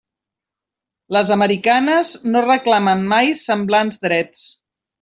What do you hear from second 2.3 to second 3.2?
no reclamen